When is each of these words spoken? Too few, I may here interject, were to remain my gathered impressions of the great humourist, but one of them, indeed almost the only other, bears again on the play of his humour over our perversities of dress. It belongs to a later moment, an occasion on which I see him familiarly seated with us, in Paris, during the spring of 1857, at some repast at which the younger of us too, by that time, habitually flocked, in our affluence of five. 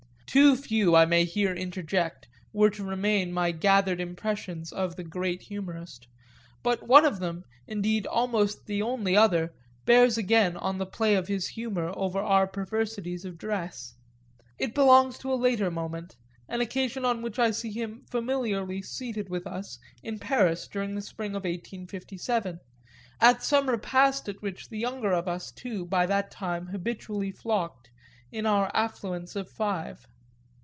Too 0.25 0.55
few, 0.55 0.95
I 0.95 1.03
may 1.03 1.25
here 1.25 1.53
interject, 1.53 2.29
were 2.53 2.69
to 2.69 2.85
remain 2.85 3.33
my 3.33 3.51
gathered 3.51 3.99
impressions 3.99 4.71
of 4.71 4.95
the 4.95 5.03
great 5.03 5.41
humourist, 5.41 6.07
but 6.63 6.87
one 6.87 7.03
of 7.03 7.19
them, 7.19 7.43
indeed 7.67 8.05
almost 8.07 8.65
the 8.65 8.81
only 8.81 9.17
other, 9.17 9.51
bears 9.83 10.17
again 10.17 10.55
on 10.55 10.77
the 10.77 10.85
play 10.85 11.15
of 11.15 11.27
his 11.27 11.49
humour 11.49 11.91
over 11.97 12.19
our 12.21 12.47
perversities 12.47 13.25
of 13.25 13.37
dress. 13.37 13.95
It 14.57 14.73
belongs 14.73 15.17
to 15.17 15.33
a 15.33 15.35
later 15.35 15.69
moment, 15.69 16.15
an 16.47 16.61
occasion 16.61 17.03
on 17.03 17.21
which 17.21 17.37
I 17.37 17.51
see 17.51 17.73
him 17.73 18.05
familiarly 18.09 18.81
seated 18.83 19.27
with 19.27 19.45
us, 19.45 19.79
in 20.01 20.17
Paris, 20.17 20.65
during 20.65 20.95
the 20.95 21.01
spring 21.01 21.31
of 21.31 21.43
1857, 21.43 22.61
at 23.19 23.43
some 23.43 23.67
repast 23.69 24.29
at 24.29 24.41
which 24.41 24.69
the 24.69 24.79
younger 24.79 25.11
of 25.11 25.27
us 25.27 25.51
too, 25.51 25.85
by 25.85 26.05
that 26.05 26.31
time, 26.31 26.67
habitually 26.67 27.33
flocked, 27.33 27.89
in 28.31 28.45
our 28.45 28.71
affluence 28.73 29.35
of 29.35 29.51
five. 29.51 30.07